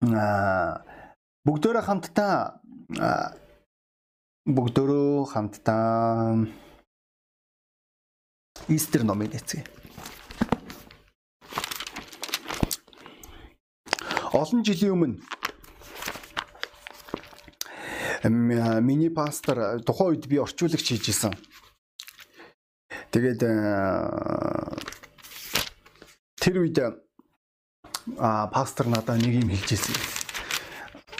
[0.00, 2.62] бүгдөө хамтдаа
[4.46, 6.46] бүгдөө хамтдаа
[8.68, 9.64] Истер номыг нэцгээе.
[14.36, 15.18] Олон жилийн өмнө
[18.84, 21.32] миний пастор тухайн үед би орчуулагч хийж исэн.
[23.10, 23.40] Тэгээд
[26.36, 26.78] тэр үед
[28.16, 29.96] пастор надад нэг юм хэлж ирсэн.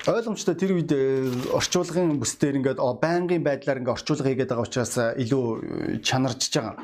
[0.09, 0.93] Ойлгомжтой тэр үед
[1.53, 5.45] орчуулгын бүс дээр ингээд байнгын байдлаар ингээд орчуулга хийгээд байгаа учраас илүү
[6.01, 6.77] чанарчж байгаа.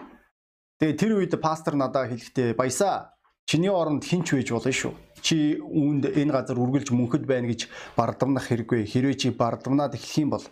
[0.77, 3.17] Тэгээ тэр үед пастор надад хэлэхдээ баясаа
[3.48, 4.93] чиний оронд хинч байж болно шүү
[5.25, 8.84] чи үүнд энэ газар үргэлж мөнхөд байна гэж бардамнах хэрэггүй.
[8.84, 10.45] Хэрвээ чи бардамнаад эхлэх юм бол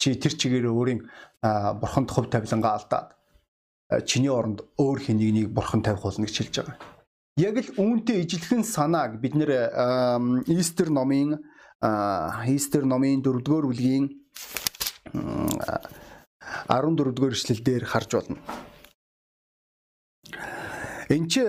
[0.00, 1.00] чи тэр чигээр өөрийн
[1.76, 3.08] бурханд хөв тавилангаа алдаад
[4.08, 6.97] чиний оронд өөр хэнийг нэг бурхан тавих болно гэж хэлж байгаа.
[7.38, 9.70] Яг л үүнтэй ижилхэн санааг бид нэр
[10.50, 11.38] Истер номын
[12.50, 14.10] Истер номын 4-р бүлгийн
[16.66, 18.42] 14-р эшлэл дээр харж болно.
[21.08, 21.40] Энд чи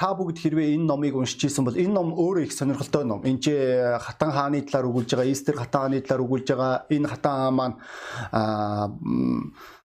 [0.00, 3.20] та бүгд хэрвээ энэ номыг уншиж исэн бол энэ ном өөрөө их сонирхолтой ном.
[3.22, 3.52] Энд чи
[4.00, 6.88] хатан хааны талаар өгүүлж байгаа, Истер хатан хааны талаар өгүүлж байгаа.
[6.90, 7.76] Энэ хатан хаа маань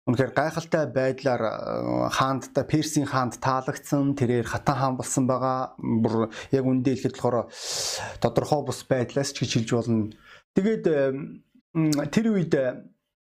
[0.07, 1.43] Үнэхээр гайхалтай байдлаар
[2.15, 5.75] хаандтай Персийн хаанд таалагдсан тэрээр хатан хаан болсон байгаа.
[5.75, 7.51] Бүр яг үндэ хэлэхэд болохоор
[8.23, 10.15] тодорхой бус байдлаас ч гэж хэлж болно.
[10.55, 10.83] Тэгээд
[12.07, 12.55] тэр үед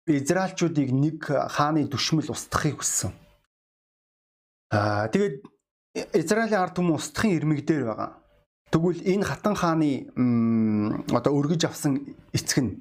[0.08, 3.12] Израильчуудыг нэг хааны дүшмэл устгахыг хүссэн.
[4.72, 5.44] Аа тэгээд
[6.16, 8.16] Израилийн ард түмэн устдахын ирмэг дээр байгаа.
[8.72, 10.08] Тэгвэл энэ хатан хааны
[11.12, 12.72] одоо өргөж авсан эцэг нь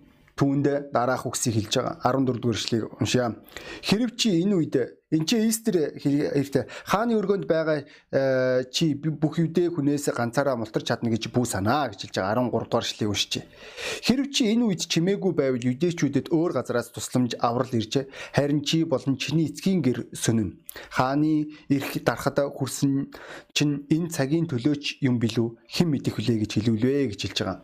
[0.41, 3.37] түүнд дараах үгсийг хэлж байгаа 14 дугаар эшлэгийг уншъя.
[3.85, 4.75] Хэрв чи энэ үед
[5.11, 11.11] Энд чи Истер хэрэгтэй хааны өргөнд байгаа э, чи бүх юдэ хүнээс ганцаараа мултарч чадна
[11.11, 13.33] гэж бүү санаа гэж хэлж байгаа 13 дугаар эшлэгийг уншиж.
[14.07, 19.19] Хэрв чи энэ үед чимээгүй байвал юдэчүүдэд өөр газараас тусламж аврал ирж харин чи болон
[19.19, 20.55] чиний эцгийн гэр сөнөн.
[20.95, 23.11] Хааны эрх дарахад хүрсэн
[23.51, 27.59] чин энэ цагийн төлөөч юм билүү хэн мэдэх вүлээ гэж хэлвэлвэ гэж хэлж байгаа.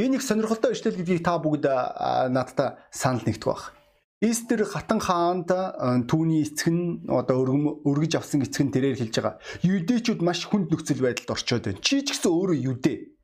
[0.00, 1.68] Энэ их сонирхолтой ишлэл гэдгийг та бүгд
[2.32, 3.77] надтай санал нэгтгэх баг.
[4.18, 5.46] Истер хатан хаанд
[6.10, 7.46] түүний эцэг нь одоо
[7.86, 9.38] өргөж авсан эцэг нь тэрээр хэлж байгаа.
[9.62, 11.78] Юдэчүүд маш хүнд нөхцөл байдалд орчоод байна.
[11.78, 13.14] Чи ч гэсэн өөрөө юдэ.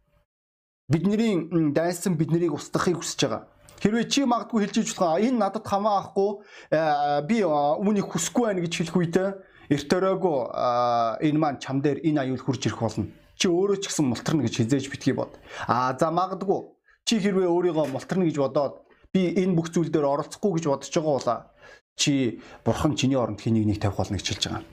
[0.86, 3.42] Бидний дайсан биднийг устгахыг хүсэж байгаа.
[3.82, 6.30] Хэрвээ чи магадгүй хэлж иж болох энэ надад хамаа ахгүй
[7.26, 9.16] би үүнийг хүсэхгүй байна гэж хэлэх үед
[9.74, 10.38] эртөрөөгөө
[11.26, 13.10] энэ маань чам дээр энэ аюул хурж ирэх болно.
[13.34, 15.34] Чи өөрөө ч гэсэн мултарна гэж хизээж битгий бод.
[15.66, 16.70] А за магадгүй
[17.02, 18.84] чи хэрвээ өөрийгөө мултарна гэж бодоод
[19.14, 21.28] би энэ бүх зүйл дээр оролцохгүй гэж бодож байгаа бол
[21.94, 24.64] чи бурхан чиний оронд хэнийг нэг тавих болно гэж хэлж байгаа.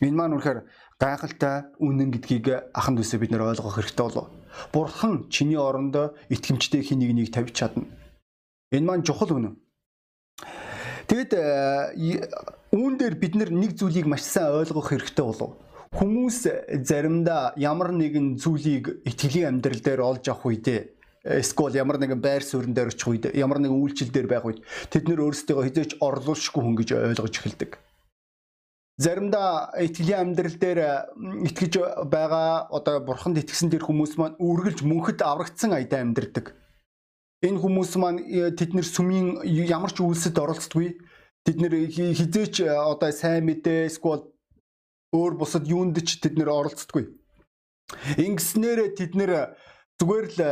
[0.00, 0.60] Энэ маань үнэхээр
[0.96, 4.32] гайхалтай үнэн гэдгийг аханд үсээ бид нэр ойлгох хэрэгтэй болов.
[4.72, 7.84] Бурхан чиний оронд итгэмжтэй хэнийг нэг тавьж чадна.
[8.72, 9.60] Энэ маань чухал үнэн.
[11.12, 11.32] Тэгэд
[12.72, 15.60] үүн дээр бид нэг зүйлийг маш сайн ойлгох хэрэгтэй болов.
[15.92, 16.38] Хүмүүс
[16.88, 20.80] заримдаа ямар нэгэн зүйлийг итгэлийн амьдрал дээр олж авах үедээ
[21.22, 24.60] эсвэл ямар нэгэн байр суурин дээр очих үед ямар нэгэн үйлчлэл дээр байх үед
[24.90, 27.78] тэд нэр өөрсдөө хизээч орлуулшгүй хүн гэж ойлгож эхэлдэг.
[28.98, 30.80] Заримдаа итгэлийн амьдрал дээр
[31.48, 31.72] итгэж
[32.10, 36.52] байгаа одоо бурханд итгэсэн тэр хүмүүс маань үргэлж мөнхөд аврагдсан аяда амьдардаг.
[37.42, 41.00] Энэ хүмүүс маань э, тэд нэр сүмийн ямар ч үйлсэд оролцдоггүй.
[41.42, 44.30] Тэд нэр хизээч одоо сайн мэдээ эсвэл
[45.10, 47.10] өөр бусад юунд ч тэд нэр оролцдоггүй.
[48.20, 49.58] Ингэснээр тэд нэр
[50.00, 50.50] Зүгээр л э,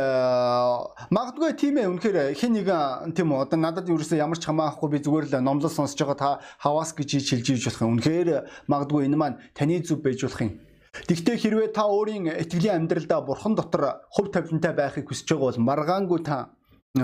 [1.11, 4.99] магадгүй тийм ээ үнэхээр хин нэгэн тийм үү одоо надад ерөөсөө ямар ч хамаахгүй би
[5.01, 6.29] зүгээр л номлол сонсож байгаа та
[6.61, 7.99] хаваас гэж хэлж иж болох юм.
[7.99, 8.29] Үнэхээр
[8.71, 10.53] магадгүй энэ маань таны зүв байж болох юм.
[10.91, 16.19] Гэхдээ хэрвээ та өөрийн итгэлийн амьдралдаа бурхан дотор хөв тавилантай байхыг хүсэж байгаа бол маргаангүй
[16.23, 16.55] та
[16.95, 17.03] э,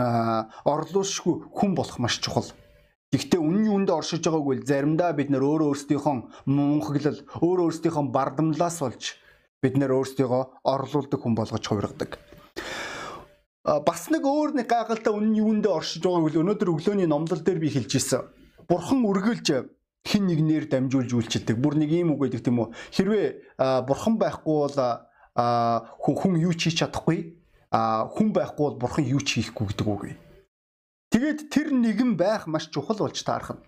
[0.63, 2.47] орлуулшгүй хүн болох маш чухал.
[3.11, 6.15] Гэхдээ үнэн юунд оршиж байгааг бол заримдаа бид нөр өөрөө өөрсдийнхөө
[6.51, 9.03] мөнхөглөл өөрөө өөрсдийнхөө бардамлаас болж
[9.67, 12.15] бид нэр өөрсдийгөө орлуулдаг хүн болгож хувиргадаг
[13.67, 17.67] бас нэг өөр нэг гайхалтай үнэн юундээ оршиж байгааг л өнөөдөр өглөөний номлол дээр би
[17.67, 18.23] хэлж ирсэн.
[18.63, 19.67] Бурхан үргэлж
[20.07, 21.59] хин нэгнээр дамжуулж үйлчилдэг.
[21.59, 22.71] Бүр нэг юм үг гэдэг тийм үү.
[22.95, 23.27] Хэрвээ
[23.83, 24.79] бурхан байхгүй бол
[25.99, 27.35] хүн юу ч хийж чадахгүй.
[27.75, 30.15] Хүн байхгүй бол бурхан юу ч хийхгүй гэдэг үг.
[31.11, 33.59] Тэгээд тэр нэгэн байх маш чухал болж таарах.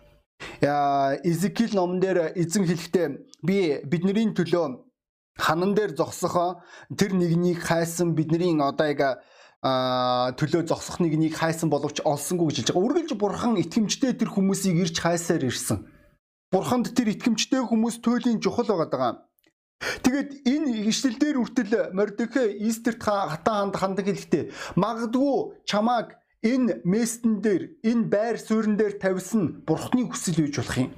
[1.27, 3.07] Изекил номон дээр эзэн хэлэхдээ
[3.43, 4.88] би бидний төлөө
[5.39, 6.61] ханан дээр зогсохоо
[6.93, 9.23] тэр нэгнийг хайсан бидний одоо яг
[9.61, 12.85] а төлөө зогсох нэгнийг хайсан боловч олсонгүй гэж хэлж байгаа.
[12.87, 15.83] Үргэлж бурхан итгэмжтэй тэр хүмүүсийг ирж хайсаар ирсэн.
[16.51, 19.13] Бурханд тэр итгэмжтэй хүмүүс туйлын чухал байгаа даа.
[19.79, 24.43] Тэгээд энэ ишлэл дээр үртэл Мордекай Истерт хатан ханд хандаг хэлэхдээ
[24.75, 30.91] магадгүй чамааг энэ местэн дээр энэ байр суурин дээр тавьсан бурхны хүсэл үйж болох юм.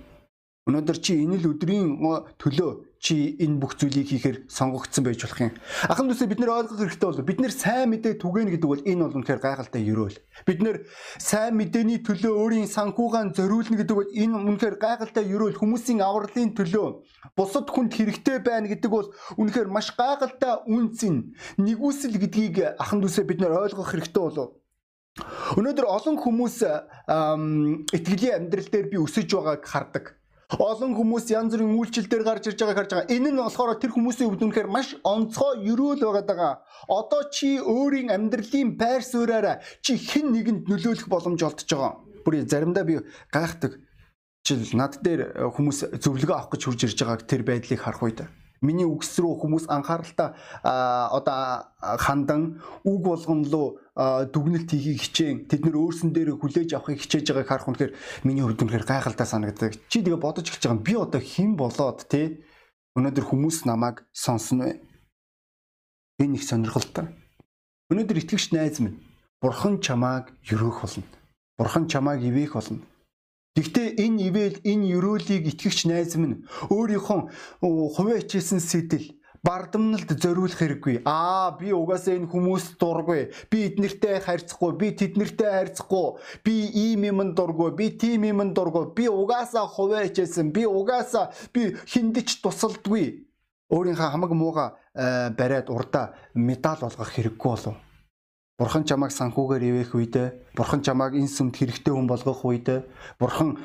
[0.69, 1.97] Өнөөдөр чи энэ л өдрийн
[2.41, 5.53] төлөө чи энэ бүх зүйлийг хийхээр сонгогдсон байж болох юм.
[5.89, 9.01] Ахын дүүсээ бид нэр ойлгох хэрэгтэй бол бид нэр сайн мэдээ түгэн гэдэг бол энэ
[9.01, 10.17] бол үнэхээр гайхалтай ерөөл.
[10.45, 10.77] Бид нэр
[11.17, 16.87] сайн мэдээний төлөө өөрийн санхугаан зориулна гэдэг бол энэ үнэхээр гайхалтай ерөөл хүмүүсийн авралын төлөө
[17.33, 19.09] бусад хүнд хэрэгтэй байна гэдэг бол
[19.41, 21.33] үнэхээр маш гайхалтай үнц юм.
[21.57, 24.61] Нэгүсэл гэдгийг ахын дүүсээ бид нэр ойлгох хэрэгтэй болов
[25.59, 26.57] Өнөөдөр олон хүмүүс
[27.91, 30.05] итгэлийн амьдрал дээр би өсөж байгааг хардаг.
[30.59, 33.13] Олон хүмүүс янз бүрийн үйлчлэл дээр гарч ирж байгааг харж байгаа.
[33.15, 36.53] Энэ нь болохоор тэр хүмүүсийн хувьд үнэхээр маш онцгой ерөөл байгаад байгаа.
[36.91, 41.93] Одоо чи өөрийн амьдралын байр сууриараа чи хэн нэгэнд нөлөөлөх боломж олдож байгаа.
[42.27, 42.99] Бүр заримдаа би
[43.31, 43.79] гайхдаг.
[44.43, 48.19] Жил над дээр хүмүүс зөвлөгөө авах гэж хурж ирж байгааг тэр байдлыг харах үед
[48.61, 55.81] Миний үгс рүү хүмүүс анхааралтай одоо хандан үг болгон руу дүгнэлт хийхийг хичээн тэд нэр
[55.81, 59.81] өөрсөн дээр хүлээж авахыг хичээж байгааг харах үнэхээр миний хувьд үнэхээр гайхалтай санагддаг.
[59.89, 62.45] Чи тэгээ бодож эхэлж байгаа би одоо хэн болоод те
[62.93, 64.77] өнөөдөр хүмүүс намайг сонсно вэ?
[66.21, 67.09] Энэ их сонирхолтой.
[67.89, 69.01] Өнөөдөр итгэгч найз минь
[69.41, 71.03] бурхан чамааг өрөөх болно.
[71.57, 72.85] Бурхан чамааг ивээх болно.
[73.51, 77.19] Гэхдээ энэ ивэл энэ өрөөлийг итгэгч найз минь өөрийнхөө
[77.59, 79.11] хувиачсэн сэтэл
[79.43, 81.03] бардамналд зориулах хэрэггүй.
[81.03, 83.33] Аа би угаасаа энэ хүмүүс дургүй.
[83.51, 84.71] Би эднэртэй харьцахгүй.
[84.79, 86.07] Би тэднэртэй харьцахгүй.
[86.45, 87.75] Би ийм юмд дургүй.
[87.75, 88.95] Би тийм юмд дургүй.
[88.95, 90.53] Би угаасаа хувиачсэн.
[90.55, 93.27] Би угаасаа би хиндэж тусалдгүй.
[93.67, 97.75] Өөрийнхөө хамаг мууга э, бариад урдаа медаль олгох хэрэггүй болов.
[98.59, 102.85] Бурхан чамайг санхүүгээр ивэх үедээ, Бурхан чамайг энэ сүмд хэрэгтэй хүн болгох үедээ,
[103.17, 103.57] Бурхан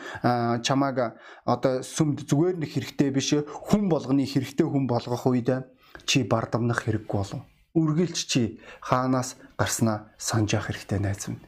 [0.64, 5.68] чамайг одоо сүмд зүгээр нэг хэрэгтэй биш хүн болгоны хэрэгтэй хүн болгох үедээ
[6.08, 7.42] чи бардамнах хэрэггүй болов.
[7.76, 11.44] Үргэлж чи хаанаас гарснаа санаж явах хэрэгтэй найз минь.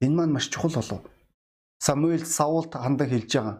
[0.00, 1.04] Энэ маань маш чухал болов.
[1.84, 3.56] Самуэль Саулт хандан хэлж байгаа.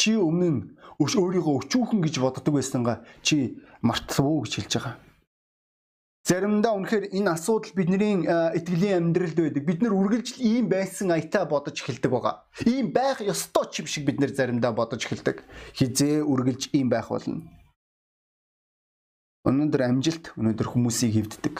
[0.00, 5.07] Чи өмнө өөрийгөө өчүүхэн гэж боддог байсангаа чи мартав гэж хэлж байгаа
[6.28, 9.64] Заримдаа үнэхээр энэ асуудал бидний итгэлийн амьдралд байдаг.
[9.64, 12.44] Бид нар үргэлж ийм байсан аятаа бодож эхэлдэг байгаа.
[12.68, 15.40] Ийм байх ёстой ч юм шиг бид нар заримдаа бодож эхэлдэг.
[15.72, 17.48] Хизээ үргэлж ийм байх болно.
[19.48, 21.56] Өнөөдөр амжилт өнөөдөр хүмүүсийг хөвддөг.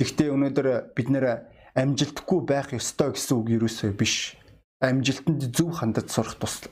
[0.00, 1.44] Гэхдээ өнөөдөр бид нэр
[1.76, 4.40] амжилтгүй байх ёстой гэсэн үг юусоо биш.
[4.80, 6.64] Амжилтанд зөв хандаж сурах тус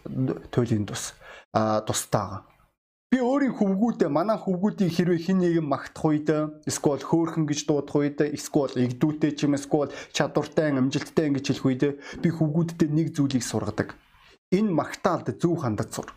[0.49, 1.13] туйлын тус
[1.53, 2.49] а тустаа
[3.15, 6.29] Би өөрийн хөвгүүдээ манай хөвгүүдийг хэрвээ хин нэгэн магтах үед
[6.67, 11.83] эсвэл хөөхөн гэж дуудах үед эсвэл игдүүтэй ч юм эсвэл чадвартай амжилттай ингэж хэлэх үед
[12.19, 13.95] би хөвгүүддээ нэг зүйлийг сургадаг.
[14.51, 16.11] Энэ магтаалд зөв хандаж сур.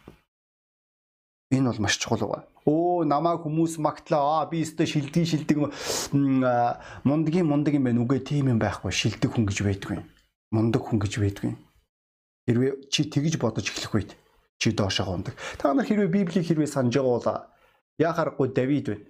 [1.54, 2.50] Энэ бол маш чухал байгаа.
[2.66, 4.42] Оо намаа хүмүүс магтлаа.
[4.42, 5.58] Аа би өстө шилдэг шилдэг
[7.06, 8.02] мундгийн мундаг юм байна.
[8.02, 8.90] Үгүй тийм юм байхгүй.
[8.90, 10.02] Шилдэг хүн гэж байдгүй.
[10.50, 11.54] Мундаг хүн гэж байдгүй.
[12.50, 14.12] Хэрвээ чи тэгж бодож эхлэх үед
[14.58, 15.36] чи доошоо ундаг.
[15.58, 17.48] Та нар хэрвээ Библийг хэрвээ санаж байгаа бол
[18.02, 19.06] яхаарахгүй Давид байна.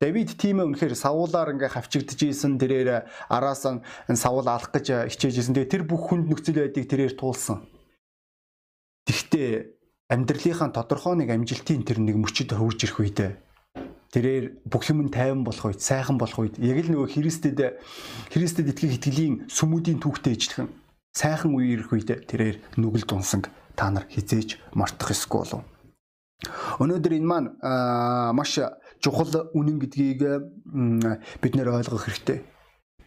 [0.00, 5.44] Давид тийм ээ үнэхээр савуулаар ингээ хавчигдж ийсэн тэрээр араас нь савуул алах гэж хичээж
[5.44, 5.54] ийсэн.
[5.54, 7.68] Тэгээ тэр бүх хүнд нөхцөл байдыг тэрээр туулсан.
[9.04, 9.76] Тэгвэл
[10.08, 13.32] амьдралынхаа тодорхой нэг амжилтын тэр нэг мөчөд хөвж ирэх үедээ
[14.10, 17.78] тэрээр бүх юм тайван болох үед, сайхан болох үед яг л нөгөө Христэд
[18.34, 20.68] Христэд итгэх итгэлийн сүмүүдийн түүхтэй ижлэхэн
[21.14, 23.46] сайхан үе ирэх үед тэрээр нүгэл дунсанг
[23.76, 25.62] та нар хизээж мартах ёсгүй болов.
[26.80, 27.48] Өнөөдөр энэ маань
[28.34, 28.58] маш
[29.00, 30.20] чухал үнэн гэдгийг
[31.42, 32.44] бид нэр ойлгох хэрэгтэй.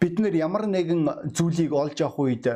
[0.00, 2.46] Бид нэр ямар нэгэн зүйлийг олж авах үед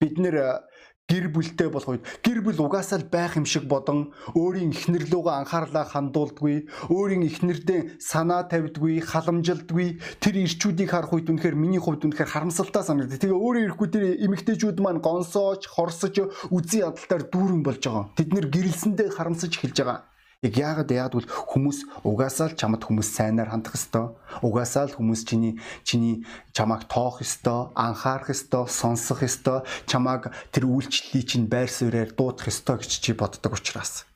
[0.00, 0.67] бид нэр
[1.08, 5.40] гэр бүлтэй болох үед гэр бүл угаасаа л байх юм шиг бодон өөрийн эхнэр лугаа
[5.40, 9.88] анхаарлаа хандуулдаггүй өөрийн эхнэрдээ санаа тавьдаггүй халамжилдаггүй
[10.20, 13.16] тэр ирчүүдийг харах үед үнэхээр миний хувьд үнэхээр харамсалтай санагдав.
[13.24, 16.14] Тэгээ өөрийн ирэхгүй тэр эмэгтэйчүүд маань гонсоож хорсож
[16.52, 18.12] үзий ядалтаар дүүрэн болж байгаа.
[18.12, 20.17] Тэд нэр гэрэлсэндээ харамсаж эхэлж байгаа.
[20.38, 24.14] Яг яагаад бол хүмүүс угаасаа л чамд хүмүүс сайнаар хандах ёстой.
[24.38, 26.22] Угаасаа л хүмүүс чиний чиний
[26.54, 32.78] чамааг тоох ёстой, анхаарах ёстой, сонсох ёстой, чамааг тэр үйлчлэлийг чинь байр суурьаар дуудах ёстой
[32.78, 34.06] гэж чи боддог учраас.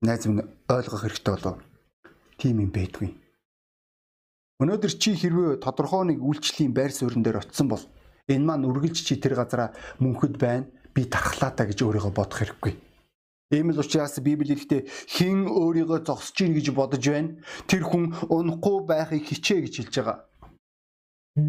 [0.00, 1.60] Найз минь ойлгох хэрэгтэй болов.
[2.40, 3.12] Тийм юм байдгүй.
[4.56, 7.84] Өнөөдөр чи хэрвээ тодорхой нэг үйлчлэлийн байр суурин дээр очисон бол
[8.24, 10.64] энэ маань үргэлж чи тэр газараа мөнхөд байна.
[10.96, 12.87] Би тархлаа та гэж өөрийгөө бодох хэрэггүй
[13.50, 17.40] Ийм л учраас Библи ихтэй хэн өөрийгөө зогсож гин гэж бодож байна.
[17.64, 20.18] Тэр хүн унахгүй байхыг хичээ гэж хэлж байгаа.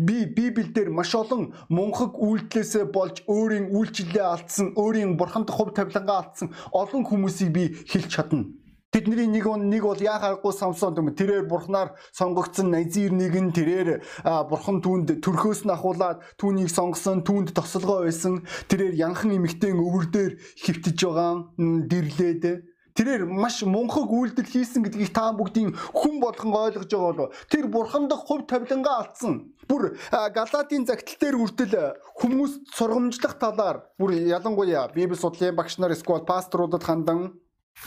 [0.07, 6.55] Би Библиэлд маш олон мунхаг үйлдэлээсээ болж өөрийн үйлчлэлээ алдсан, өөрийн бурханд хувь тавилангаа алдсан
[6.71, 8.47] олон хүмүүсийг би хэлж чадна.
[8.89, 14.01] Тэдний нэг нэг бол яхааргүй Самсон гэм тэрээр бурхнаар сонгогдсон Назир нэг нь тэрээр
[14.49, 18.49] бурхан түүнд төрхөөс нь ахуулаад түүнийг сонгосон түүнд тосолгоо байсан.
[18.65, 21.53] Тэрээр янхан эмэгтэй өвөр дээр хөвтөж байгаа
[21.85, 22.65] дэрлээд.
[22.97, 27.29] Тэрээр маш мунхаг үйлдэл хийсэн гэдгийг та бүгдийн хүн болгон ойлгож байгаа болов.
[27.45, 29.53] Тэр бурхан дахь хувь тавилангаа алдсан?
[29.69, 36.25] Бүр галатийн загтал дээр үрдэл хүмүүс сургамжлах талаар бүр ялангуяа библи судлалын багш нар эсвэл
[36.25, 37.37] пасторудад хандан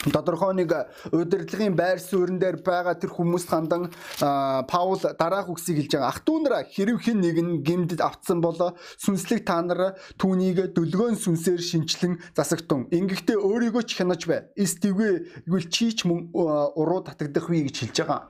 [0.01, 0.73] тодорхой нэг
[1.13, 6.09] удирдлагын байр суурин дээр байгаа тэр хүмүүст хандан Паул дараах үгсийг хэлж байгаа.
[6.09, 8.57] Ах トゥ нараа хэрв хэн нэг нь гимдэд автсан бол
[8.99, 12.89] сүнслэг та нар түүнийг дөлгөөн сүнсээр шинчлэн засагтун.
[12.91, 14.49] Ингэхдээ өөрийгөө ч хянаж бай.
[14.57, 18.21] Эс твгээ игэл чийч мөн уруу татагдах вэ гэж хэлж байгаа.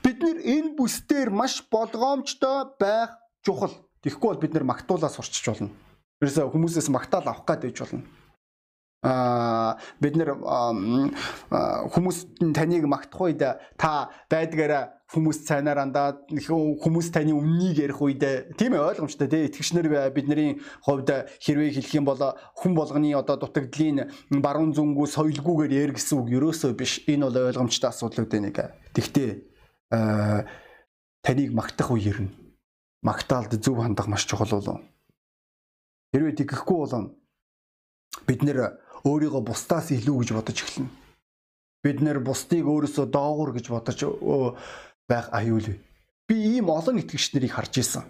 [0.00, 3.74] Бид нэр энэ бүсдээр маш болгоомжтой байх чухал.
[4.06, 5.74] Тэгэхгүй бол бид нэр магтуулаа сурчиж болно.
[6.22, 8.06] Ерөөсө хүмүүсээс магтаал авах гад байж болно
[9.04, 10.30] бид нэр
[11.92, 12.18] хүмүүс
[12.56, 13.44] таныг магтах үед
[13.76, 18.24] та байдгаараа хүмүүс цайнаар андаад хүмүүс таны өмнөнийг ярих үед
[18.56, 19.44] тийм ээ ойлгомжтой тий.
[19.52, 22.18] Итгэгчнэр бидний хувьд хэрвээ хэлэх юм бол
[22.56, 24.08] хүн болгоны одоо дутагдлын
[24.40, 27.04] баруун зүнгүү соёлгүйгээр яар гэсэн үг ерөөсөө биш.
[27.04, 28.56] Энэ бол ойлгомжтой асуудал үүдээ нэг.
[28.96, 29.30] Тэгтээ
[31.20, 32.32] таныг магтах үеэр нь?
[33.04, 34.80] Магтаалд зөв хандах маш чухал болов
[36.14, 37.10] хэрвээ тэгэхгүй бол
[38.26, 40.90] бид нэр өөрийгөө бусдаас илүү гэж бодож эхэлнэ.
[41.84, 44.00] Бид нэр бусдыг өөрөөсөө доогуур гэж бодож
[45.08, 45.68] байх аюул.
[46.28, 48.04] Би ийм олон итгэгч нарыг харж исэн.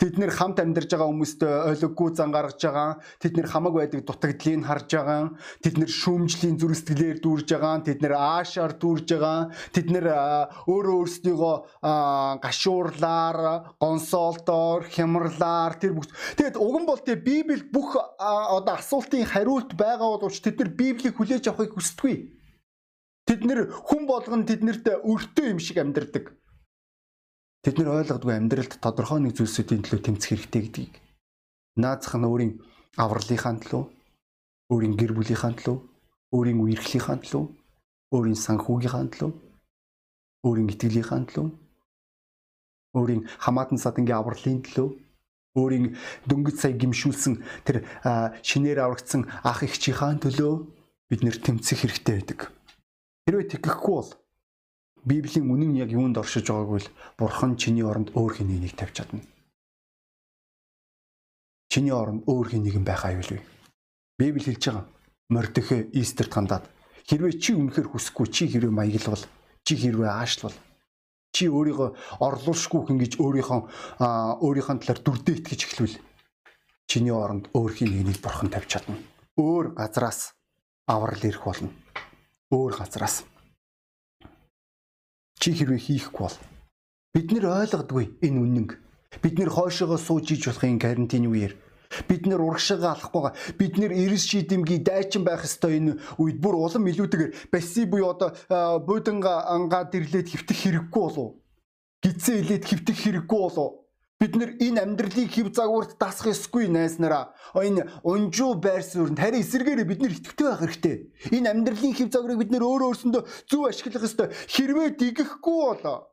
[0.00, 3.04] Тэд нэр хамт амьдарж байгаа хүмүүстэй ойлгоггүй зан гаргаж байгаа.
[3.20, 5.36] Тэд нэр хамаг байдаг дутагдлыг харж байгаа.
[5.60, 7.84] Тэд нэр шүүмжлийн зүрх сэтгэлээр дүүрж байгаа.
[7.84, 9.52] Тэд нэр аашаар дүүрж байгаа.
[9.76, 10.06] Тэд нэр
[10.72, 11.54] өөрөө өөрсдийгөө
[12.40, 13.38] гашуурлаар,
[13.76, 16.08] гонсоолтоор, хямрлаар тэр бүх.
[16.32, 21.20] Тэгэд уг нь бол тэ Библи бүх одоо асуултын хариулт байгаа боловч тэд нар Библийг
[21.20, 22.40] хүлээж авахыг хүсдэггүй.
[23.28, 26.39] Тэд нэр хүн болгон тэднэрт өртөө юм шиг амьдардаг.
[27.60, 30.94] Тэд нэр ойлгодгүй амьдралд тодорхой нэг зүйлсүүдийн төлөө тэмцэх хэрэгтэй гэдгийг.
[31.76, 32.52] Наазах нь өөрийн
[32.96, 33.84] авралынхаа төлөө,
[34.72, 35.76] өөрийн гэр бүлийнхаа төлөө,
[36.32, 37.44] өөрийн үерхлийнхаа төлөө,
[38.16, 39.32] өөрийн санхүүгийнхаа төлөө,
[40.48, 41.48] өөрийн итгэлийнхаа төлөө,
[42.96, 44.88] өөрийн хамаатан садангийн авралын төлөө,
[45.60, 45.86] өөрийн
[46.32, 47.84] дөнгөж сая гимшүүлсэн тэр
[48.40, 50.54] шинээр аврагдсан ах эгчийнхаа төлөө
[51.12, 52.40] бид нэр тэмцэх хэрэгтэй байдаг.
[53.28, 54.10] Хэрвээ тэгэхгүй бол
[55.04, 59.20] Библийн үнэн яг юунд оршиж байгааг бол Бурхан чиний оронд өөр хэнийг тавьж чадна.
[61.72, 63.40] Чиний оронд өөр хэнийг байх аюулгүй.
[64.18, 64.84] Библи хэлж байгаа.
[65.30, 66.64] Мордөхе Истерт хандаад
[67.08, 69.24] хэрвээ чи үнэхээр хүсэхгүй чи хэрвээ маяглал
[69.62, 70.56] чи хэрвээ аашлвал
[71.30, 71.88] чи өөрийгөө
[72.18, 73.60] орлуулшгүй ингэж өөрийнхөө
[74.42, 75.96] өөрийнхөө талаар дүрдээ итгэж эхлүүл
[76.90, 78.98] чиний оронд өөр хэнийг бурхан тавьж чадна.
[79.38, 80.34] Өөр газраас
[80.90, 81.70] аврал ирэх болно.
[82.50, 83.22] Өөр газраас
[85.40, 86.38] чи хэрвээ хийхгүй бол.
[87.16, 88.70] Бид нэр ойлгодгүй энэ үнэнг.
[89.24, 91.56] Бид нэр хойшоогоо сууж иж болохын карантины үеэр.
[92.06, 96.38] Бид нэр урагшаага алахгүйгаа бид нэр эрс шийдэмгий дайчин байх ёстой энэ үед.
[96.38, 98.30] Бүр улам илүүтэйгээр баси буюу одоо
[98.86, 101.34] бууданга ангаад ирлээд хөвтөх хэрэггүй болов
[102.04, 103.89] гидсэн илээд хөвтөх хэрэггүй болов
[104.20, 107.32] Бид нэр энэ амьдралыг хэв загварт дасах ёсгүй найснараа.
[107.56, 110.96] Энэ унжуу байр суурьнд харин эсэргээрээ бид нэр итгэвтэй байх хэрэгтэй.
[111.32, 114.28] Энэ амьдралын хэв загварыг бид нэр өөрөө өөрсөндөө зөв ашиглах ёстой.
[114.28, 116.12] Хэрвээ дигэхгүй болоо.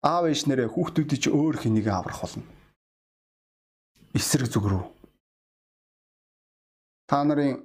[0.00, 2.48] Аав ээж нэрээ хүүхдүүдийг ч өөр хэнийг аврах болно.
[4.16, 4.84] Эсрэг зүг рүү.
[7.12, 7.60] Та нарын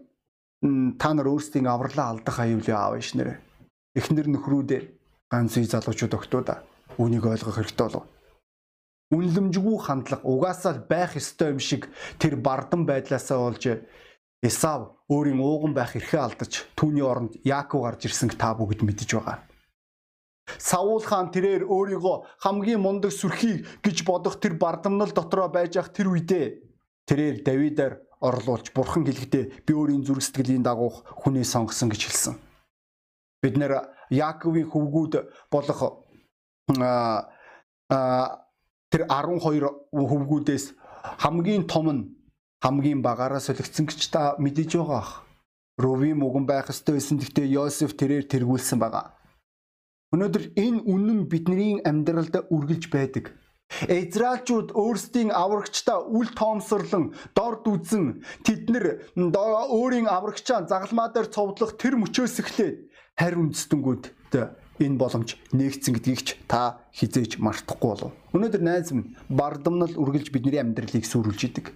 [0.99, 3.39] та нар өөрсдийн авралаа алдах аюулын аав ээж нэрээ.
[3.95, 4.81] Эхнэр нөхрүүдээ
[5.31, 6.43] ганц үй залуучууд өгтөө
[6.97, 8.05] Үүнийг ойлгох хэрэгтэй болов.
[9.13, 11.87] Үнлэмжгүй хандлага угаасаа байх ёстой юм шиг
[12.19, 13.63] тэр бардан байдлаасаа болж
[14.43, 19.41] Исав өөрийн ууган байх эрхээ алдаж түүний оронд Яаков гарч ирсэнг та бүгд мэдж байгаа.
[20.59, 26.13] Саул хаан тэрээр өөрийгөө хамгийн мундаг сүрхий гэж бодох тэр бардамнал дотроо байж ах тэр
[26.13, 26.45] үедээ
[27.09, 32.35] тэрээр Давидаар орлуулж бурхан хэлэхдээ би өөрийн зүрх сэтгэлийн дагуух хүнээ сонгосон гэж хэлсэн.
[33.41, 35.13] Бид нэр Яаковын хөвгүүд
[35.51, 36.06] болох
[38.91, 39.39] тэр 12
[39.91, 40.65] хөвгүүдээс
[41.23, 42.03] хамгийн том нь
[42.63, 45.11] хамгийн багаараа солигдсон гэж та мэдэж байгаа ах.
[45.77, 49.13] Ровим уган байх ёстой байсан гэхдээ Йосеф тэрээр тэргүүлсэн байгаа.
[50.13, 53.37] Өнөөдөр энэ үнэн бидний амьдралд үргэлж байдаг.
[53.85, 61.99] Израильчууд өөрсдийн аврагчдаа үл тоомсорлон дорд үзэн тэд нар өөрийн аврагчаа загалмаа дээр цовдлох тэр
[61.99, 62.75] мөчөөс эхлээд
[63.19, 64.03] харь үндэстэнгүүд
[64.79, 68.11] энэ боломж нээгдсэн гэдгийг ч та хизээж мартахгүй болов.
[68.33, 71.73] Өнөөдөр найз минь бардамнал үргэлж бидний амьдралыг сүрүүлж идэг.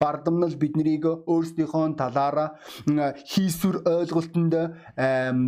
[0.00, 2.56] бардамнал биднийг өөрсдийнхөө талаараа
[3.28, 4.54] хийсвэр ойлголтонд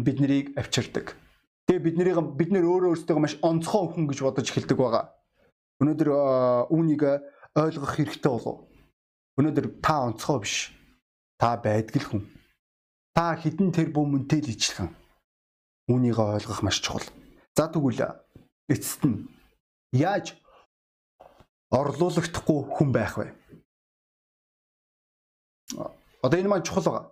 [0.04, 1.16] биднийг авчирдаг.
[1.64, 5.08] Тэгээ бид нарыг бид нэр өөрөө өөрсдөө маш онцгой хүн гэж бодож эхэлдэг байгаа.
[5.80, 6.08] Өнөөдөр
[6.68, 7.02] үүнийг
[7.56, 8.68] ойлгох хэрэгтэй болов.
[9.40, 10.68] Өнөөдөр та онцгой биш.
[11.40, 12.22] Та байдгал хүн.
[13.16, 14.92] Та хідэн тэр бүмөнтэй л ижилхэн.
[15.92, 17.04] Үүнийг ойлгох маш чухал.
[17.52, 18.00] За тэгвэл
[18.72, 19.28] эцэст нь
[19.92, 20.40] яаж
[21.68, 23.28] орлуулагдахгүй хүн байх вэ?
[26.24, 27.06] Одоо энэ маань чухал байгаа.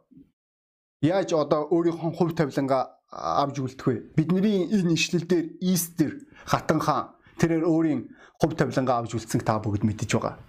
[1.04, 3.96] Яаж одоо өөрийнхөө хувь тавилангаа авж үлдэх вэ?
[4.16, 6.12] Бидний энэ ишлэл дээр Истер
[6.48, 8.00] хатан хаан тэрээр өөрийн
[8.40, 10.40] хувь тавилангаа авж үлдсэнг та бүгд мэдэж байгаа.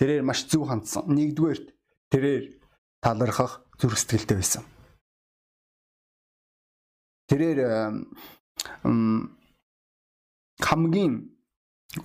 [0.00, 1.04] Тэрээр маш зөв хандсан.
[1.08, 1.66] Нэгдүгээрт
[2.12, 2.44] тэрээр
[3.02, 4.64] талархах зүрх сэтгэлтэй байсан.
[7.28, 7.60] Тэрээр
[10.64, 11.14] хамгийн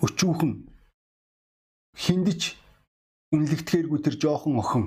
[0.04, 0.52] өчүүхэн
[1.96, 2.42] хиндэж
[3.34, 4.86] үнэлэгдэхэргүй тэр жоохон охин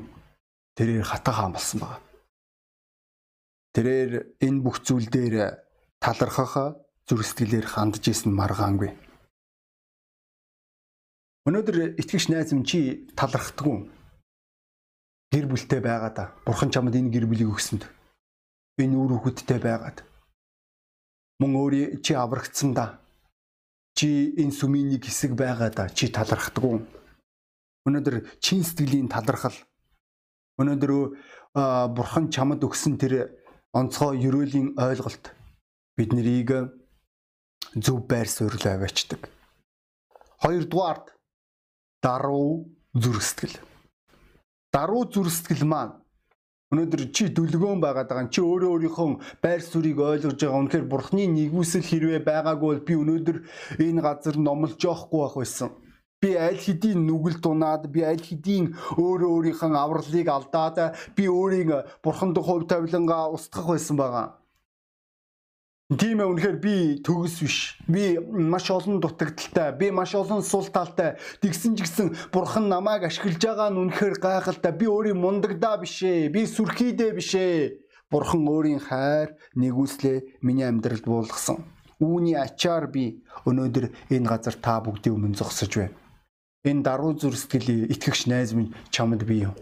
[0.76, 2.04] тэрээр хатан хаан болсон байна.
[3.74, 5.56] Тэрээр энэ бүх зүйл дээр
[6.00, 8.92] талархах зүрх сэтгэлээр хандж исэн маргаангүй.
[11.46, 13.86] Өнөөдөр итгэгч найз минь чи талархдаггүй.
[15.30, 16.24] Гэр бүлтэй байгаа да.
[16.42, 17.86] Бурхан чамд энэ гэр бүлийг өгсөнд.
[18.82, 20.02] Энэ үр хөвгттэй байгаад.
[21.40, 23.00] Мөн өөрийн чи аврагдсан да.
[23.96, 25.88] Чи энэ сүмийн нэг хэсэг байгаа да.
[25.88, 26.80] Чи талархдаггүй.
[27.86, 29.56] Өнөөдөр чин сэтгэлийн талархал.
[30.56, 30.92] Өнөөдөр
[31.96, 33.32] бурхан чамд өгсөн тэр
[33.72, 35.32] онцгой ерөөлийн ойлголт
[35.96, 36.72] бид нарыг
[37.76, 39.28] зөв байр суурь аваачдаг.
[40.40, 41.12] Хоёрдугаард
[42.02, 43.56] даруй зүрх сэтгэл.
[44.72, 45.94] Даруй зүрх сэтгэл маань
[46.74, 49.08] өнөөдөр чи дүлгөөн байгаад байгаа чи өөрөө өөрийнхөө
[49.38, 50.60] байр суурийг ойлгож байгаа.
[50.66, 53.38] Үнэхээр бурхны нэгүсэл хэрвээ байгаагүй бол би өнөөдөр
[53.86, 55.70] энэ газар номлож явахгүй байх байсан.
[56.18, 60.76] Би аль хэдийн нүгэл дунаад би аль хэдийн өөрөө өөрийнхөө авралыг алдаад
[61.14, 61.70] би өөрийн
[62.02, 64.26] бурханд хувь тавилангаа устгах байсан байгаа.
[65.86, 66.74] Тийм ээ үнэхээр би
[67.06, 67.58] төгс биш.
[67.86, 71.14] Би маш олон дутагдaltaй, би маш олон сул талтай.
[71.38, 74.72] Тэгсэн ч гэсэн бурхан намайг ашиглаж байгаа нь үнэхээр гайхалтай.
[74.74, 76.34] Би өөрийн мундагдаа биш ээ.
[76.34, 77.86] Би сүрхийдээ биш ээ.
[78.10, 81.62] Бурхан өөрийн хайр нэгүслээ миний амьдралд буулгасан.
[82.02, 85.94] Үүний ачаар би өнөөдөр энэ газар та бүгдийн өмнө зогсож байна
[86.66, 89.54] энэ даруй зүр сэтгэлийн итгэгч найз минь чамд бий юу?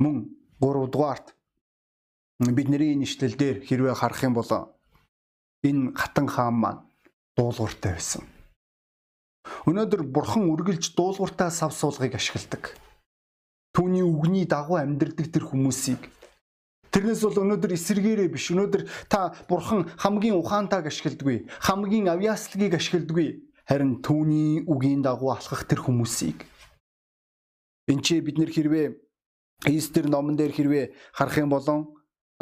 [0.00, 1.36] Мөн 3 дугаарт
[2.50, 4.50] бидний нэшлэл дээр хэрвээ харах юм бол
[5.62, 6.82] энэ хатан хаан маань
[7.38, 8.26] дуулууртай байсан.
[9.70, 12.74] Өнөөдөр бурхан үргэлж дуулууртай сав суулгыг ашигладаг.
[13.70, 16.10] Түүний үгний дагуу амьдрдаг тэр хүмүүсийг
[16.92, 18.52] Тэрнээс бол өнөөдөр эсэргээрээ биш.
[18.52, 21.48] Өнөөдөр та бурхан хамгийн ухаантайг ашигладаггүй.
[21.64, 26.44] Хамгийн авьяаслагыг ашигладаггүй харин түүний үгийн дагуу алхах тэр хүмүүсийг
[27.88, 28.86] энэ ч бид нэр хэрвээ
[29.70, 31.62] Истер номон дээр хэрвээ харах юм бол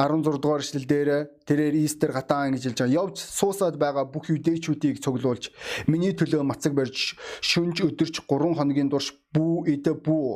[0.00, 1.10] 16 дугаар эшлэл дээр
[1.44, 2.96] тэрээр Истер гатаан гэж хэлж байгаа.
[3.04, 5.52] Явж суусаад байгаа бүх юдэчүүдийг цуглуулж
[5.92, 10.28] миний төлөө мацаг барьж шүнж өдөрч 3 хоногийн турш бүү эдэ бүү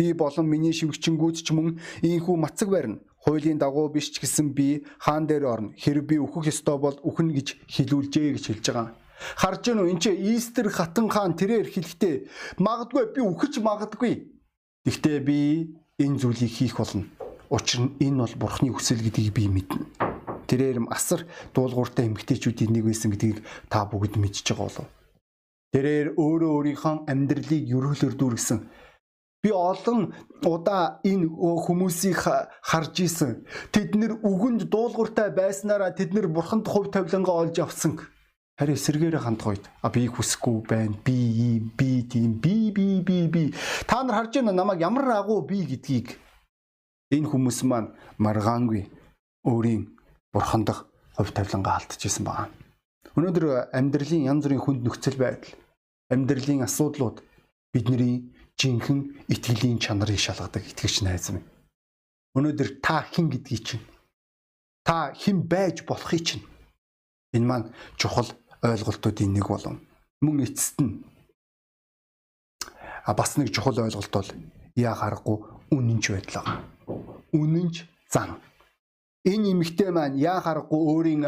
[0.00, 3.04] би болон миний шивгчэнгүүд ч мөн ийхүү мацаг барина.
[3.20, 5.76] Хуулийн дагуу биш ч гэсэн би хаан дээр орно.
[5.76, 8.96] Хэрэг би өөхөх ёстой бол үхэн гэж хэлүүлжээ гэж хэлж байгаа.
[9.36, 9.90] Харж гэнэ үү?
[9.92, 12.14] Энд чи Истер хатан хаан тэрээр хэлэхдээ
[12.56, 14.14] магадгүй би үхэж магадгүй.
[14.88, 15.38] Гэхдээ би
[16.00, 17.04] энэ зүйлийг хийх болно.
[17.50, 19.82] Учир нь энэ бол бурхны хүсэл гэдгийг би мэднэ.
[20.46, 24.86] Тэрээр асар дуулууртай эмгтээчүүдийн нэг байсан гэдгийг та бүгд мэдж байгаа болов.
[25.74, 28.58] Тэрээр өөрөө өөрийнхөө амьдралыг ерөөлөөр дүүргэсэн
[29.42, 30.14] би олон
[30.46, 32.22] удаа энэ хүмүүсийг
[32.62, 33.42] харж исэн.
[33.74, 37.98] Тэд нэр үгэнд дуулууртай байснараа тэд нэр бурханд хувь тавилангаа олж авсан.
[38.60, 40.94] Харин эсэргээрээ хандах үед а би хүсэхгүй байна.
[41.00, 43.42] Би ийм, би тийм, би би би би.
[43.88, 46.20] Та нар харж байна намайг ямар агуу би гэдгийг
[47.10, 48.86] энэ хүмүүс маань маргаангүй
[49.44, 49.82] өөрийн
[50.32, 52.50] бурхандах хувь тавилангаа алдчихсан байна.
[53.18, 55.58] Өнөөдөр амьдралын янз бүрийн хүнд нөхцөл байдал,
[56.14, 57.18] амьдралын асуудлууд
[57.74, 61.46] бидний жинхэнэ итгэлийн чанарыг шалгадаг итгэгч найз минь.
[62.38, 63.84] Өнөөдөр та хэн гэдгийг чинь
[64.86, 66.44] та хэн байж болохыг чинь
[67.34, 67.66] энэ маань
[67.98, 68.30] чухал
[68.62, 69.82] ойлголтуудын нэг болон
[70.22, 71.02] мөн эцэст нь
[73.08, 74.30] а бас нэг чухал ойлголт бол
[74.76, 75.36] яа харахгүй
[75.74, 76.58] үнэнч байдал байгаа.
[77.32, 78.36] Үнэнч зан.
[79.24, 81.24] Энэ эмэгтэй маань яа харахгүй өөрийн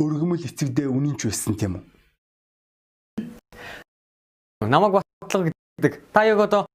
[0.00, 1.84] өргөмөл эцэгдээ үнэнч байсан тийм үү?
[4.66, 6.12] Намаг батлага гэдэг.
[6.12, 6.66] Та яг одоо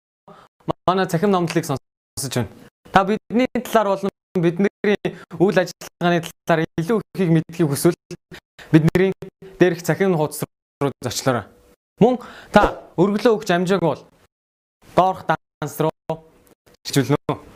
[0.87, 2.49] манай цахим номдлыг сонсож байна.
[2.91, 4.97] Та бидний талаар болон бидний
[5.39, 7.95] үйл ажиллагааны талаар илүү ихийг мэдхийг хүсвэл
[8.71, 9.13] бидний
[9.59, 10.43] дээрх цахим хуудас
[10.81, 11.45] руу зочлоорой.
[12.01, 12.19] Мөн
[12.51, 14.03] та өргөлөө өгч амжаагүй бол
[14.95, 15.91] доорх данс руу
[16.83, 17.54] чиглүүлнэ.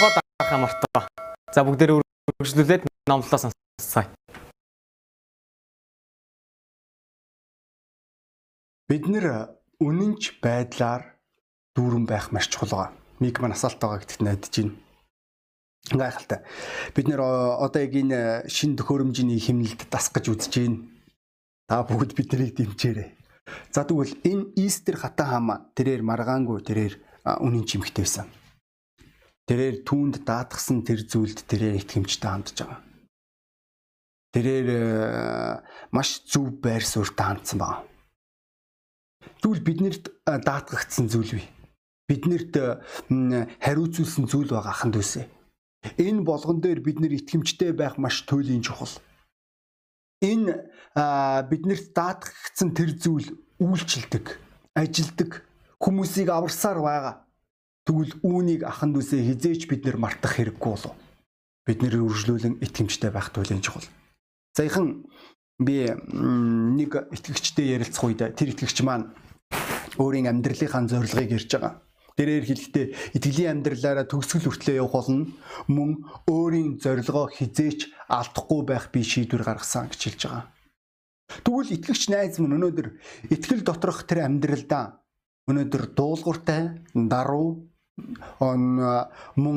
[0.00, 1.08] Мөн хонхоо даах амартаа.
[1.52, 4.08] За бүгдээр үргэлжлүүлээд номлолоо сонсцгаая.
[8.88, 11.20] Бид нэр үнэнч байдлаар
[11.76, 12.96] дүүрэн байх маш чухал байгаа.
[13.20, 14.72] Миг маань асаалт байгаа гэдэгт найдаж байна.
[15.92, 16.40] Гайхалтай.
[16.96, 20.80] Бид нэр одоо яг энэ шин төхөөрөмжийн химнэлд дасгаж үзэж байна.
[21.68, 23.12] Та бүгд биднийг дэмжээрэй.
[23.68, 26.94] За тэгвэл энэ Истер хатан хаама тэрээр маргаангүй тэрээр
[27.44, 28.39] үнэн чимхтэй байсан.
[29.50, 32.78] Тэрээр түүнд даатгсан тэр зүйлд тэрээр итгэмжтэй хандж байгаа.
[34.30, 34.68] Тэрээр
[35.90, 37.90] маш зөв байр суурьтай хандсан байна
[39.40, 41.48] Тэгвэл биднэрт даатгагдсан зүйл бий.
[42.08, 42.54] Биднэрт
[43.60, 45.28] хариуцуулсан зүйл байгаа ханд үсэ.
[45.96, 48.92] Энэ болгон дээр бид нэр итгэмжтэй байх маш туйлын чухал.
[50.20, 50.68] Энэ
[51.48, 53.28] биднэрт даатгагдсан тэр зүйл
[53.60, 54.36] үйлчилдэг,
[54.76, 55.44] ажилдаг,
[55.80, 57.14] хүмүүсийг аварсаар байгаа.
[57.90, 60.94] Тэгвэл үүнийг аханд үсэ хизээч бид нэр мартах хэрэггүй болов.
[61.66, 63.82] Бид нэр үржлүүлэн итгэмжтэй байх туйлын чухал.
[64.54, 65.10] Саяхан
[65.58, 69.10] би нэг итгэгчтэй ярилцах үед тэр итгэгч маань
[69.98, 71.82] өөрийн амьдралынхаа зорилгыг ярьж байгаа.
[72.14, 72.86] Тэрээр хэлэхдээ
[73.18, 75.26] итгэлийн амьдралаараа төгсгөл хүртлээр явах болно.
[75.66, 75.90] Мөн
[76.30, 80.46] өөрийн зорилгоо хизээч алдахгүй байх би шийдвэр гаргасан гэж хэлж байгаа.
[81.42, 82.88] Тэгвэл итгэгч найз минь өнөөдөр
[83.34, 85.02] итгэл доторх тэр амьдралдаа
[85.50, 86.86] өнөөдөр дуулууртай,
[88.38, 89.56] даруй мөн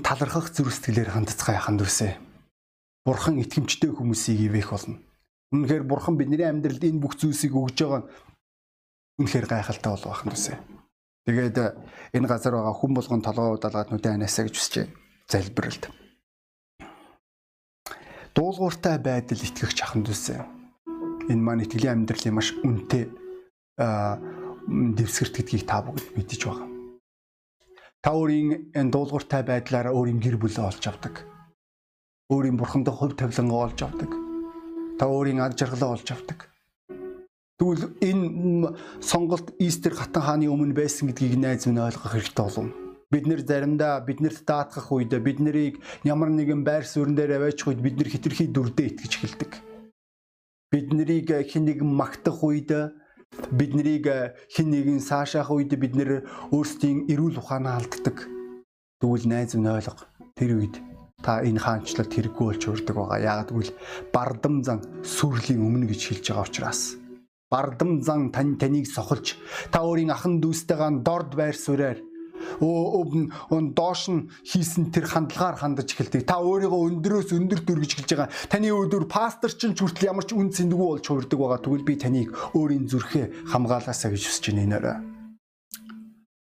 [0.00, 2.16] талархах зүрх сэтгэлээр хандцгаа яханд үсэ.
[3.04, 4.96] Бурхан итгэмжтэй хүмүүсийг ивэх болно.
[5.52, 8.08] Үнэхээр бурхан бидний амьдралд энэ бүх зүйлсийг өгж байгаа
[9.20, 10.56] үнэхээр гайхалтай бол бахан төсөө.
[11.28, 11.66] Тэгээд э,
[12.16, 14.96] энэ газар байгаа хүн болгон толгой удаалгаад нүдэн анаасаа гэж хүсэж байна.
[15.28, 15.84] Залбиралд.
[18.32, 20.40] Дуулууртай байдал итгэгч ахын төсөө.
[21.28, 23.12] Энэ маань итгэлийн амьдралын маш үнэтэй
[23.76, 26.71] дэвсгэрт гэдгийг та бүгд мэдэж байгаа.
[28.02, 31.22] Та өөрийн энэ дуулууртай байдлаараа өөрийн гэр бүлээ олж авдаг.
[32.28, 34.10] Өөрийн бурхандаа хувь тавилангаа олж авдаг.
[34.98, 36.52] Та өөрийн ад жаргалаа олж авдаг
[37.62, 42.74] Тэгвэл энэ сонголт Истер хатан хааны өмнө байсан гэдгийг найз минь ойлгох хэрэгтэй болов.
[43.06, 47.78] Бид нэр заримдаа биднэрт даатгах үед бид нарыг ямар нэгэн байр суурин дээр аваачих үед
[47.78, 49.52] бид нэр хитрхи дүрдээ итгэж эхэлдэг.
[50.74, 52.74] Бид нарыг хэн нэгэн магтах үед
[53.52, 54.06] бид нарыг
[54.52, 56.10] хэн нэгэн саашаах үед бид нэр
[56.52, 58.28] өөрсдийн эрүүл ухаанаа алддаг.
[59.00, 60.04] Тэгвэл найз минь ойлго.
[60.36, 60.76] Тэр үед
[61.22, 63.18] та энэ хаанчлалд хэрэггүй болж өрдөг байгаа.
[63.22, 63.72] Яагад гэвэл
[64.12, 66.82] бардам зан сүрлийн өмнө гэж хэлж байгаа учраас
[67.52, 69.36] бардам зан тань таныг сохолж
[69.72, 71.52] та өөрийн ахан дүүстэйгээ дорд байр
[72.60, 76.26] суурьаар өн доош нь хийсэн тэр хандлагаар хандаж эхэлдэг.
[76.26, 78.30] Та өөрийгөө өндрөөс өндөр дүргэж эхэлж байгаа.
[78.50, 81.60] Таны өдөр пастор чинь хүртэл ямар ч үн цэндгүй болж хувирдаг байгаа.
[81.62, 84.96] Тэгвэл би таныг өөрийн зүрхээ хамгаалаасаа гэж хүсэж байна өрөө.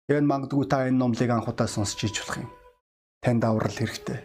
[0.06, 2.50] Яг магадгүй та энэ номлыг анхудаа сонсч иж болох юм.
[3.22, 4.22] Танд аврал хэрэгтэй.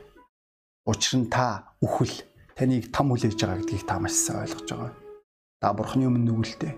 [0.85, 2.21] Учир нь та үхэл
[2.53, 4.93] таныг там хүлээж байгаа гэдгийг та маш сайн ойлгож байгаа.
[5.61, 6.73] Та бурхны өмнө нүгэлтэй.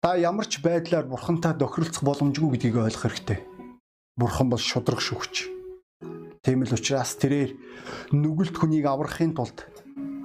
[0.00, 3.44] Та ямар ч байдлаар бурхантай тохиролцох боломжгүй гэдгийг ойлгох хэрэгтэй.
[4.16, 5.52] Бурхан бол шудраг шүгч.
[6.40, 7.52] Тийм л учраас тэрээр
[8.16, 9.60] нүгэлт хүнийг аврахын тулд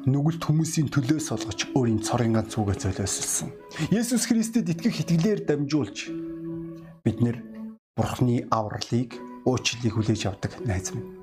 [0.08, 3.52] нүгэлт хүмүүсийн төлөөс олгож өөрийн цорын ганц зүгээ золиослсон.
[3.92, 6.08] Есүс Христэд итгэх итгэлээр дамжуулж
[7.04, 7.44] бид нэр
[8.00, 11.20] Бурхны авралыг уучлалыг хүлээж авдаг найз минь.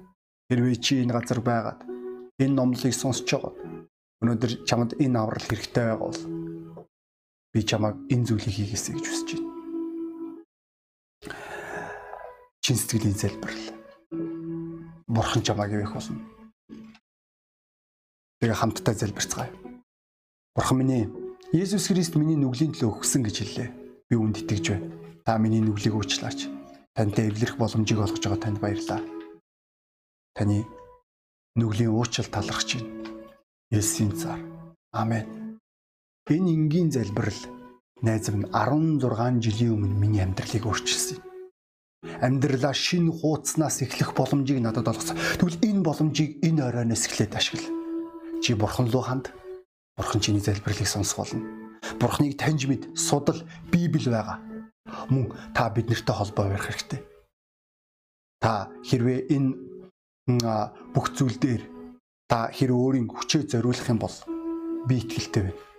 [0.52, 1.88] Хэрвээ чи энэ газар байгаад
[2.36, 3.56] энэ номлыг сонсож байгаа
[4.20, 6.20] өнөөдөр чамд энэ аврал хэрэгтэй байгаа бол
[7.52, 9.50] би чамайг энэ зүйлийг хийгээсэй гэж хүсэж байна.
[12.64, 13.64] Чин сэтгэлийн залбирал.
[15.06, 16.24] Бурхан чамайг ивэх болно.
[18.40, 19.52] Тэгээ хамтдаа залбирцгаая.
[20.56, 21.12] Бурхан минь
[21.52, 23.68] Есүс Христ миний нүглийн төлөө өгсөн гэж хэллээ.
[24.08, 24.88] Би үүнд итгэж байна.
[25.20, 26.48] Та миний нүглийг уучлаач.
[26.96, 29.04] Тантай эвлэрэх боломжийг олгож байгаа танд баярлалаа.
[30.32, 30.64] Таны
[31.60, 33.02] нүглийн уучлал талархаж байна
[33.72, 34.40] Есүсийн цаар.
[34.92, 35.41] Амен.
[36.30, 37.34] Энэ энгийн залбирал
[37.98, 41.26] найз минь 16 жилийн өмнө миний амьдралыг өөрчилсөн юм.
[42.22, 45.18] Амьдралаа шинэ хуудаснаас эхлэх боломжийг надад олгосон.
[45.18, 47.66] Тэгвэл энэ боломжийг энэ оройноос эхлээд ашигла.
[48.38, 49.34] Чи бурхан руу ханд.
[49.98, 51.42] Бурхан чиний залбирлыг сонсох болно.
[51.98, 53.42] Бурханыг таньж мэд судал
[53.74, 54.38] Библи байгаа.
[55.10, 57.02] Мөн та биднэртэй холбоо барих хэрэгтэй.
[58.38, 59.50] Та хэрвээ энэ
[60.94, 61.62] бүх зүйл дээр
[62.30, 64.14] та хэр өөрийн хүчээ зориулах юм бол
[64.86, 65.71] би итгэлтэй байна.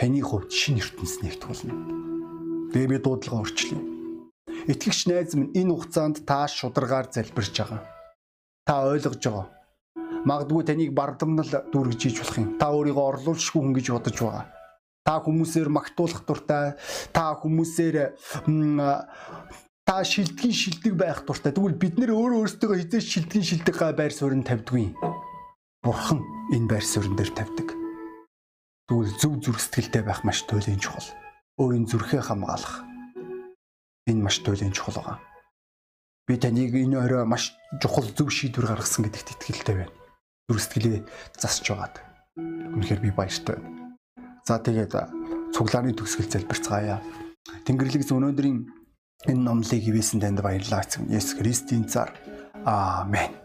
[0.00, 1.76] Таны хувьд шинэ ертөнц нэгт болно.
[2.72, 3.76] Тэгээ би дуудлага өөрчлөе.
[4.72, 7.84] Итгэгч найз минь энэ хугацаанд та шударгаар залбирч байгаа.
[8.64, 9.46] Та ойлгож байгаа.
[10.24, 12.56] Магадгүй таныг бардамнал дүүргэж ийж болох юм.
[12.56, 14.44] Та өөрийгөө орлуулшгүй хүн гэж бодож байгаа.
[15.04, 16.80] Та хүмүүсээр магтуулах дуртай,
[17.12, 18.16] та хүмүүсээр
[19.84, 21.52] та шилдгийн шилдэг байх дуртай.
[21.52, 24.96] Тэгвэл бид нэр өөрөө өөрсдөө хизээж шилдгийн шилдэг байр суурь тавьдгүй.
[25.84, 26.24] Бурхан
[26.56, 27.79] энэ байр суурин дээр тавьдаг.
[28.90, 31.06] Тэгвэл зөв зүрх сэтгэлтэй байх маш туйлын чухал.
[31.62, 32.82] Өөрийн зүрхээ хамгаалах.
[34.10, 35.22] Энэ маш туйлын чухал байгаа.
[36.26, 39.94] Би таныг энэ орой маш чухал зөв шийдвэр гаргасан гэдэгт итгэлтэй байна.
[40.50, 40.98] Зүрх сэтгэлээ
[41.38, 42.02] засч байгаад.
[42.34, 43.94] Үнэхээр би баяртай байна.
[44.42, 44.98] За тэгээд
[45.54, 46.98] цуглааны төгсгөл залбирцгаая.
[47.70, 48.58] Тэнгэрлэгс өнөөдрийн
[49.30, 52.10] энэ номлыг ивэсэн танд баярлалаа гэсэн Есүс Христийн цаар.
[52.66, 53.38] Аамен.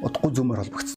[0.00, 0.95] Утггүй зөмөр холбогдсон